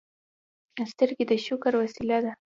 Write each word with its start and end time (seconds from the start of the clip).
سترګې 0.91 1.23
د 1.27 1.31
شکر 1.45 1.71
وسیله 1.77 2.17
ده 2.25 2.31